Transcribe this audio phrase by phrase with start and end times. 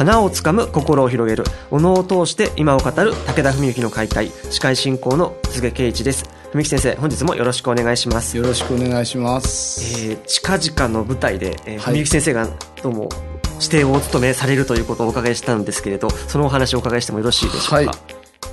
[0.00, 1.44] 花をつかむ心を広げる。
[1.70, 3.12] お能を通して今を語る。
[3.12, 4.30] 武田文幸の解体。
[4.50, 6.24] 司会進行の柘植圭一です。
[6.54, 8.38] 文幸先生本日もよろしくお願いします。
[8.38, 11.96] よろしくお願いします、えー、近々の舞台で、えーはい。
[11.96, 12.48] 文幸先生が
[12.82, 13.10] どうも
[13.56, 17.88] 指定をお務めされるということをお伺いしたんですけれどそのお話をお伺いしてもよろしいでしょうか、はい。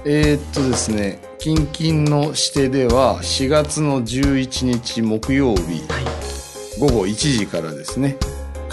[0.03, 5.81] えーっとですね近々の指定では4月の11日木曜日
[6.77, 8.17] 午後1時からですね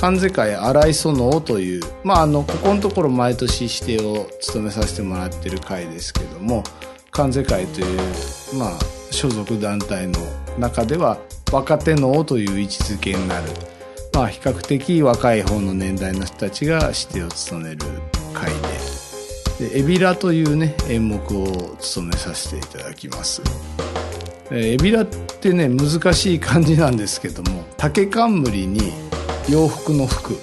[0.05, 6.63] 関西会荒磯能というまああのここのところ毎年指定を務めさせてもらってる会ですけども
[7.11, 7.99] 関西会という
[8.59, 8.79] まあ
[9.11, 10.19] 所属団体の
[10.59, 11.17] 中では
[11.51, 13.49] 若手能という位置づけになる
[14.13, 17.79] まあ比較的若い方の年代の人たちが指定を務める
[18.35, 18.51] 会
[19.59, 23.41] でで「エビラ」というね演目を務めさせていただきます。
[24.51, 29.04] えーエビラってね難しい漢字なんですけども竹冠に
[29.49, 30.37] 洋服の服。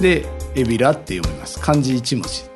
[0.00, 0.24] で
[0.54, 1.60] エビラって読みます。
[1.60, 2.50] 漢字一文字。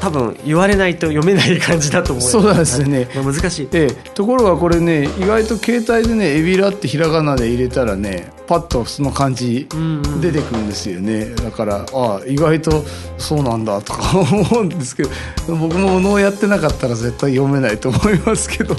[0.00, 3.08] 多分言われないと読めない感じだと思いますそうなんですよね。
[3.14, 3.68] まあ難しい。
[3.68, 10.20] でところがこれね意外と携帯でねエビラってひらがなで入れたらねパッとその漢字んうん。
[10.20, 11.26] 出てくるんですよね。
[11.36, 12.84] だからああ意外と
[13.16, 15.10] そうなんだとか思うんですけど
[15.56, 18.74] 僕も能やってなかったら絶対読めないと思いますけど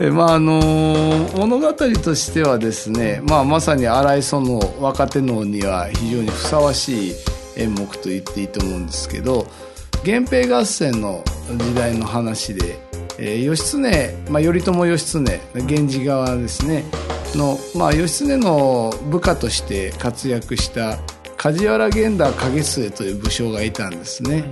[0.00, 0.60] えまああの
[1.36, 7.14] 物語としてはですね、まあ、まさに荒磯の若手能には非常にふさわしい
[7.56, 9.46] 演目と言っていいと思うんですけど
[10.04, 11.22] 源平合戦の
[11.56, 12.76] 時代の話で、
[13.18, 16.84] えー義経、まあ、頼朝義経源氏側ですね
[17.36, 20.98] の、まあ、義経の部下として活躍した
[21.36, 24.44] 梶原源太景末という武将がいたんですね。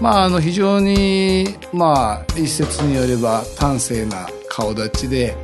[0.00, 5.36] まあ、あの非常に、まあ、一説によれば端正な顔立ちで、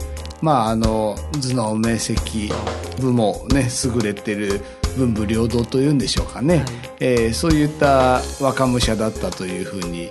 [0.42, 2.52] まあ、あの頭脳明晰
[3.00, 4.60] 部もね優れてる
[4.96, 6.64] 文武両道というんでしょうかね、
[7.00, 10.10] えーそういった若武者だったというふうに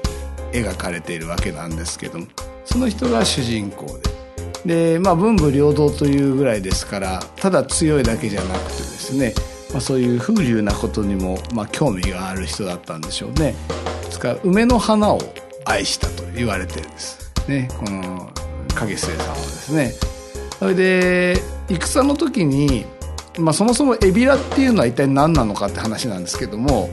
[0.51, 2.27] 描かれているわけなんですけども
[2.65, 4.13] その人が主人公で
[4.65, 9.33] で、まあ、文武両道というぐらいですからただ強いだけじゃなくてですね、
[9.71, 13.55] まあ、そういう風流なことにも、まあ、興味がある人だったんでしょうね。
[14.05, 15.19] ですから梅の花を
[15.65, 17.33] 愛したと言われてるんです。
[17.47, 18.31] ね、この
[18.75, 19.93] 影末さんはですね。
[20.59, 22.85] それで戦の時に、
[23.37, 26.89] まあ、そもそもエビラっていうのは一体何なのかって話なんですけども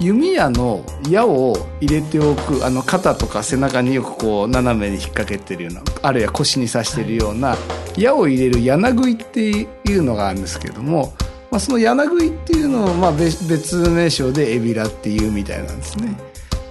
[0.00, 7.56] 弓矢の矢を入れておくあの肩とか背中によくこう斜めに引っ掛けてるようなあるいは腰に刺してるような
[7.96, 9.66] 矢を入れる柳食いってい
[9.96, 11.14] うのがあるんですけども、
[11.50, 16.14] まあ、その柳食いっていうのをまあ別名称でエビラっていうみたいなんですね。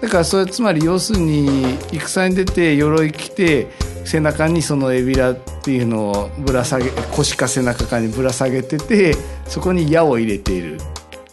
[0.05, 3.67] だからそれつまり要するに戦に出て鎧着て
[4.05, 9.15] 背中にそのエビラっていうのをぶら下げ腰か背中かにぶら下げてて
[9.47, 10.77] そこに矢を入れている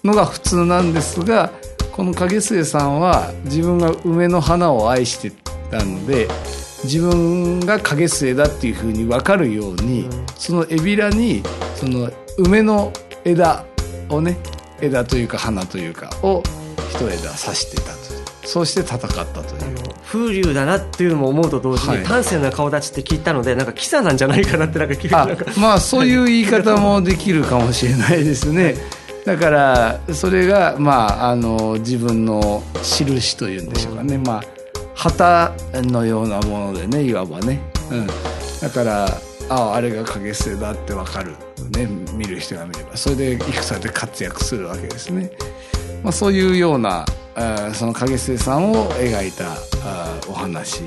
[0.02, 1.52] のが普通なんですが
[1.92, 5.30] この影末さんは自分が梅の花を愛して
[5.70, 6.26] たので
[6.82, 11.40] 自分が影末だっていうふうに分かるように、そのエビラに
[11.76, 12.92] その梅の
[13.24, 13.64] 枝
[14.08, 14.36] をね
[14.80, 16.42] 枝というか花というかを
[16.90, 17.92] 一枝刺してた。
[17.96, 18.01] と
[18.44, 19.92] そうして戦ったという。
[20.04, 22.04] 風流だなっていうのも思うと同時に、はい。
[22.04, 28.74] 端正な顔立ちって聞いたのでなんかキサなんじゃないかなってなんか聞いまあそういう言い方もできるかもしれないですね。
[29.24, 34.44] だからそれがまああの自分の印というんでしょうかね、まあ
[34.94, 37.60] 旗のようなものでねいわばね、
[37.90, 38.06] うん、
[38.60, 39.04] だから
[39.48, 41.32] あああれが影末だってわかる、
[41.70, 42.96] ね、見る人が見れば。
[42.96, 45.30] それで戦で活躍するわけですね。
[46.02, 47.04] まあ、そういうような
[47.74, 49.56] その影末さんを描いた
[50.28, 50.82] お話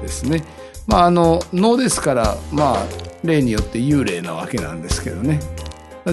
[0.00, 0.42] ですね。
[0.86, 2.86] まああの能ですからまあ
[3.22, 5.40] 例によって幽霊なわけなんですけどね。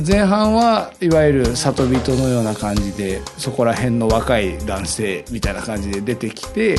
[0.08, 6.76] 前半はいわゆる里人のような感じでそこら辺の若い男性みたいな感じで出てきて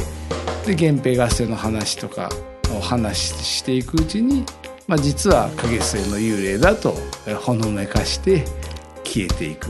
[0.64, 2.30] で源平合戦の話とか
[2.74, 4.46] を話していくうちに
[4.88, 6.94] まあ、実は影末の幽霊だと
[7.40, 8.44] ほのめかして
[9.04, 9.68] 消えていく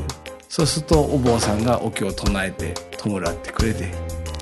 [0.52, 3.90] そうするとお坊さんがお経を唱えて弔ってくれて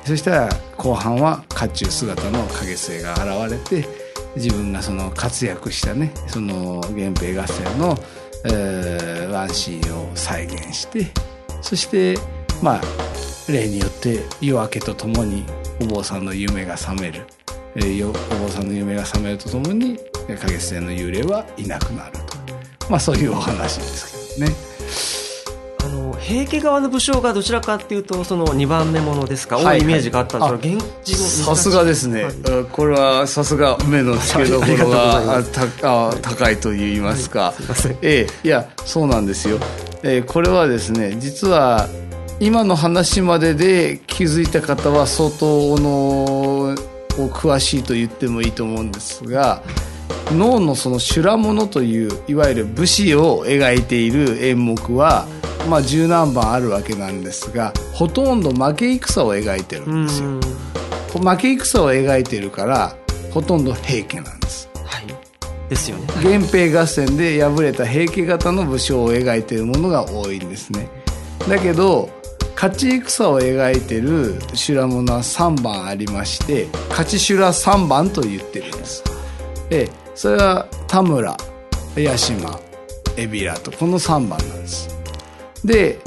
[0.05, 3.15] そしたら後半は甲冑姿の影末が
[3.45, 3.89] 現れて
[4.35, 7.97] 自分がその活躍したねその源平合戦の、
[8.45, 11.07] えー、ワンシーンを再現して
[11.63, 12.17] そして
[12.61, 12.81] まあ
[13.49, 15.45] 例によって夜明けとともに
[15.81, 17.25] お坊さんの夢が覚める、
[17.77, 18.13] えー、お
[18.43, 19.97] 坊さんの夢が覚めるとともに
[20.27, 25.20] 影末の幽霊はいなくなるとまあそういうお話ですけどね。
[26.21, 29.83] 平家側の武将がどちらかっていうとその2番目ものですか、はい、多い。
[29.83, 32.33] イメージがあったんですけど、現さすがですね、はい、
[32.71, 39.59] これはさすが目の付けどころが た高いと言いますか、はい、すいえいやそうなんですよ、
[40.03, 41.89] えー、これはですね実は
[42.39, 46.75] 今の話までで気づいた方は相当の
[47.29, 49.63] 詳しいと言ってもいいと思うんですが
[50.33, 55.27] 脳のその修羅物といういわゆる武士を描いている演目は
[55.71, 60.29] まあ、十何番あるわけなんですがほとんど負け戦を描いてるんですよ。
[61.21, 62.97] 負け戦を描いてるから
[63.31, 64.69] ほとんど平家なんです。
[64.85, 65.07] はい。
[65.69, 66.09] ですよね。
[66.25, 70.89] 源平合戦で敗れた平家型の武将を描いているものが多いんですね。
[71.49, 72.11] だけど
[72.57, 79.05] 勝ち戦を描いてる修羅物は3番ありまして勝ち修羅3番と言ってるんです。
[79.69, 81.37] でそれは田村
[81.95, 82.59] 八島
[83.17, 85.00] 海老名とこの3番なんです
[85.65, 85.99] で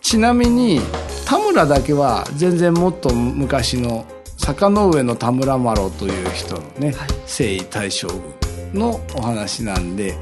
[0.00, 0.80] ちなみに
[1.26, 4.06] 田村だけは全然もっと昔の
[4.36, 10.16] 坂上の田村麻呂という人のね、はい、征夷大将軍のお話なんで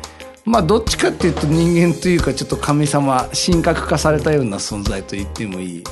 [0.44, 5.84] まあどっちかっていうと人間というかちょっと神様神格化されたような存在と言ってもいい。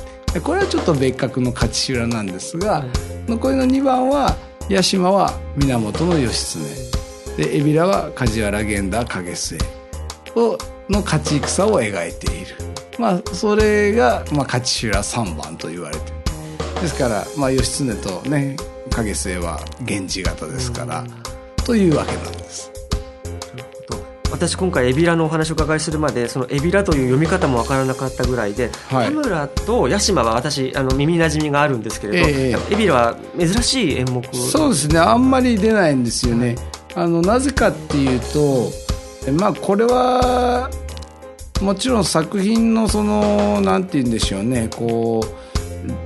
[0.43, 2.89] これはちょっと別格の勝ち修羅なんですが、はい、
[3.29, 4.35] 残りの2番は
[4.69, 6.59] 八島は源義
[7.37, 7.43] 経。
[7.43, 9.57] で海老名は梶原源田景末
[10.35, 10.57] を
[10.89, 12.64] の勝ち戦を描いている。
[12.97, 16.15] まあ、それが、まあ、勝ち修羅3番と言われて。
[16.81, 18.57] ですから、まあ、義経とね
[18.91, 21.03] 影末は源氏型ですから、
[21.65, 22.71] というわけなんです。
[24.31, 34.23] 私今回海老名のお話を伺いするまでその海老名という読み方も分からなかったぐらいで、はい、田村と八島は私あの耳なじみがあるんですけれど、えー、海老名は珍しい演目。
[34.35, 34.99] そうですね。
[34.99, 36.55] あんまり出ないんですよね、
[36.95, 38.71] あのなぜかっていうと
[39.31, 40.69] まあこれは
[41.61, 45.23] もちろん作品のその何て言うんでしょうねこ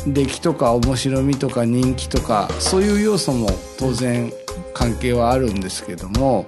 [0.06, 4.32] う出来とか面白みとか人気とかそういう要素も当然
[4.74, 6.46] 関係はあるんですけども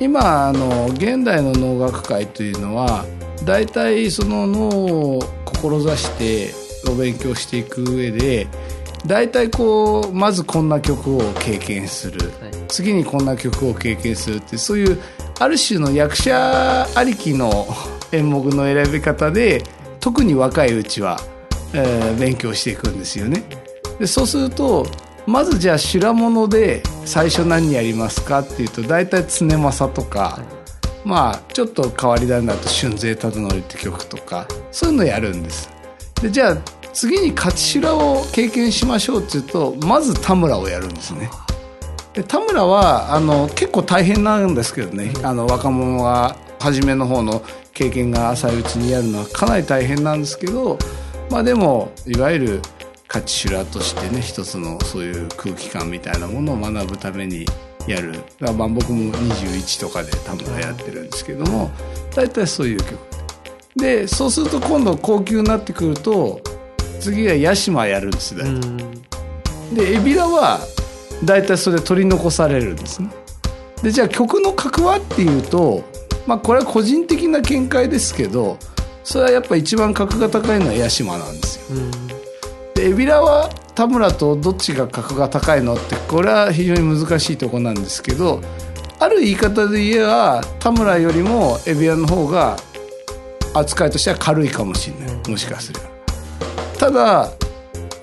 [0.00, 3.04] 今あの現代の能楽会というのは
[3.44, 4.68] 大体その脳
[5.16, 6.54] を志して
[6.90, 8.46] お勉強していく上で
[9.06, 15.00] 大体こうまずこんな曲を経験する、はい、次にこんな曲を経験するってそういう
[15.42, 17.66] ある種の役者ありきの
[18.12, 19.64] 演目の選び方で
[19.98, 21.18] 特に若いうちは、
[21.74, 23.42] えー、勉強していくんですよね。
[23.98, 24.86] でそうすると
[25.26, 28.40] まずじゃあ修羅物で最初何やりますか？
[28.40, 30.38] っていうと大体常政とか、
[31.04, 35.68] まあちょっと変わり種だと春勢忠則って曲とかそういうのやるんです。
[36.22, 36.56] でじゃあ
[36.92, 41.28] 次に勝ち修羅を経験しましょうっていうとまず田村をやるんですね。
[42.14, 45.12] で田村はあの結構大変なんですけどね。
[45.22, 47.42] あの若者が初めの方の
[47.72, 50.78] 経験が浅いうちにやるのはかなり大変なんですけど
[51.30, 52.62] まあでもいわゆる
[53.08, 57.46] 勝ち修羅としてね一つのそういう空気感みたいなものを学ぶために
[57.86, 58.12] やる。
[58.38, 61.70] だから僕も21とかで多分やってるんですけども
[62.14, 62.98] 大体そういう曲。
[63.74, 66.40] でそうすると今度高級になってくると
[67.00, 68.60] 次は屋島やるんです大体
[69.74, 70.60] で海老名は
[71.24, 73.10] 大体それ取り残されるんですね
[73.82, 75.84] でじゃあ曲の格はっていうと
[76.26, 78.58] まあこれは個人的な見解ですけど
[79.04, 81.80] それはやっぱ一番格が高いのは屋島なんですよ。
[82.74, 88.40] で海老名は田村とどっちが格が高いのってこれは非常に難しいとこなんですけど
[88.98, 92.56] ある言い方で言えば田村よりも海老名の方が
[93.54, 95.86] 扱いとしては軽いかもしれないもしかすれば。
[96.78, 97.30] ただ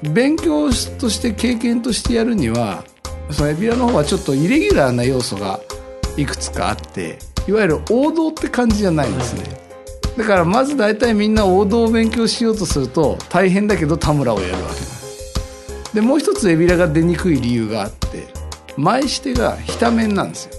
[0.02, 2.84] 勉強として経験としてやるには
[3.32, 5.60] その海老名の方はちょっとイレギュラーな要素が
[6.18, 9.44] いくつかあっていわゆる王道って感じじゃないんですね、
[10.18, 18.28] だからまず大体みんな王道を勉強しようとすると大変だけど田村をやるわけですでもう一つ海老名が出にくい理由があって
[18.78, 20.54] 前シテがひた面なんですよ。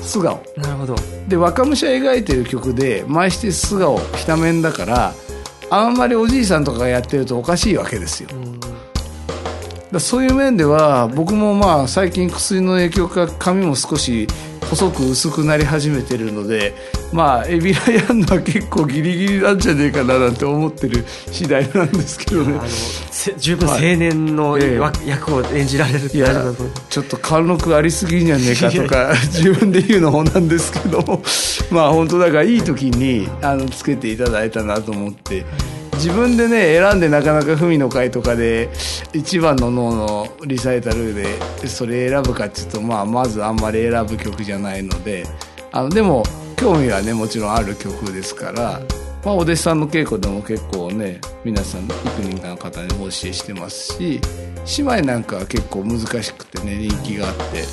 [0.00, 0.94] 素顔なるほど。
[1.28, 5.14] で若武者描いてる曲で前シテ素顔ひた面だから
[5.70, 8.28] あんまりおじいさんとかがやってるとおかしいわけですよ
[9.94, 14.26] だそういう面では僕もまあ最近薬の影響か髪も少し
[14.68, 16.74] 細く薄くなり始めてるので
[17.12, 22.58] まあエビラやるのは結構ギリギリなんじゃねえかななんて思ってる次第なんですけどね。
[22.58, 26.28] あのせ十分青年の役を演じられるいや
[26.90, 31.22] ちょっと貫禄ありすぎんじゃねえかとか 自分で言うのもなんですけど。
[31.70, 35.44] まあ本当だからいい時にあのつけていただいたなと思って
[35.94, 38.68] 自分でね選んでなかなか文の会とかで
[39.12, 41.26] 一番の脳のリサイタルで
[41.66, 45.24] それ選ぶかっていうと、まあ、まずあんまり選ぶ曲じゃないので
[45.72, 46.24] あのでも
[46.56, 48.80] 興味はねもちろんある曲ですから。
[49.24, 51.90] まあ、お弟子さんの稽古でも結構ね皆さん幾
[52.28, 54.20] 人かの方にお教えしてますし
[54.76, 57.64] 姉妹なんかは結構難しくてね人気があって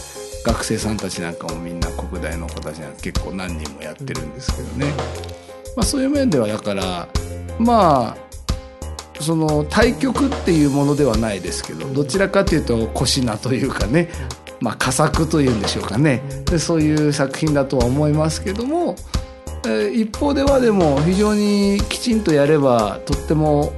[0.45, 4.93] 学生さんたちなんかもみんな国大の子たちなんか結構何人もやってるんですけどね、
[5.75, 7.07] まあ、そういう面ではだから
[7.61, 8.31] まあ
[9.21, 14.09] その対局っていうものではないですけどどちらかというと小品というかね
[14.59, 18.95] まあ佳作というんでしょうかねでそういう作品だとは思いますけども
[19.65, 23.73] えー一方ではでも非常にきちんとやればとっても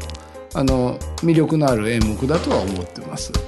[0.53, 3.33] あの魅力のある演目だとは思ってます。
[3.33, 3.39] で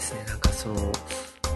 [0.00, 0.92] すねなんかその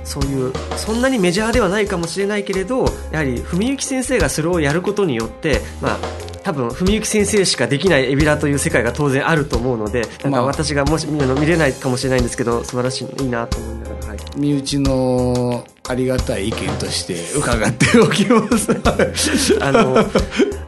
[0.04, 5.98] そういうそんなにメジャーではないかもしれないけれどやはり文幸先生がそれをやることによってまあ
[6.42, 10.40] 多分文幸先生しかできないエビラという世界が当然あると思うのでなんまあ。
[10.42, 18.70] か私がもし見るの見れないかもしれないんですけど素晴らしいいいなと思いながら、はい、身内のありがたい意見として伺っておきます。
[19.60, 19.96] あの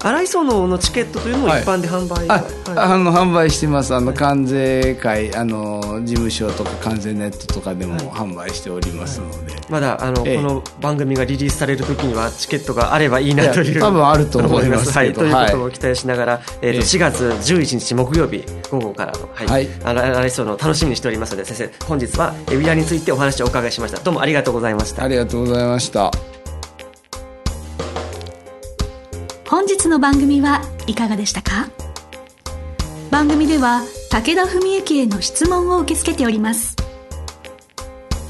[0.02, 2.42] 荒磯能のチケットというのを一般で販売、あはい。
[2.76, 3.94] あの販売してます。
[3.94, 10.36] あの関税会あの事務所とか関税ネットとかでも販売しておりますので、まだあの、ええ。
[10.36, 16.78] この番組がリリースされる時にはチケットがあればいいなという多分あると思いますはい、ということを期待しながら、えーとええ。
[16.80, 19.46] 4月11日木曜日午後からの、はい。
[19.46, 19.68] はい。
[19.84, 24.00] あの来週の楽しみにしておりますので先生本日はエビラについてお話をお伺いしました。
[24.02, 25.04] どうもありがとうございました。
[25.04, 26.10] ありがとうございました。
[29.46, 31.68] 本日の番組はいかがでしたか？
[33.10, 36.74] 番組では武田文幸への質問を受け付けております。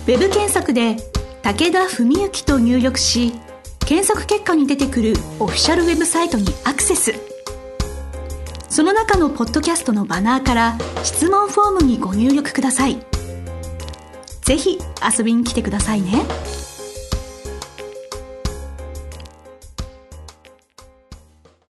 [0.06, 0.96] ウェブ検索で
[1.42, 3.32] 「武田文幸」と入力し
[3.86, 7.14] 検索結果に出てくるオフィシャルウェブサイトにアクセス。
[8.68, 12.98] その中のポッドキャストのバナーから質問フォームにご入力ください。
[14.40, 14.78] ぜひ
[15.18, 16.24] 遊びに来てくださいね。